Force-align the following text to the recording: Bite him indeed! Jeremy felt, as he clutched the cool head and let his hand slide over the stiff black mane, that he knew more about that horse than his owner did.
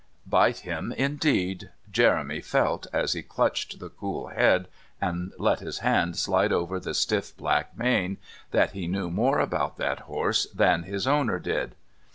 Bite 0.25 0.61
him 0.61 0.91
indeed! 0.91 1.69
Jeremy 1.91 2.41
felt, 2.41 2.87
as 2.91 3.13
he 3.13 3.21
clutched 3.21 3.77
the 3.77 3.89
cool 3.91 4.29
head 4.29 4.67
and 4.99 5.31
let 5.37 5.59
his 5.59 5.77
hand 5.85 6.17
slide 6.17 6.51
over 6.51 6.79
the 6.79 6.95
stiff 6.95 7.37
black 7.37 7.77
mane, 7.77 8.17
that 8.49 8.71
he 8.71 8.87
knew 8.87 9.11
more 9.11 9.37
about 9.39 9.77
that 9.77 9.99
horse 10.09 10.47
than 10.55 10.81
his 10.81 11.05
owner 11.05 11.37
did. 11.37 11.75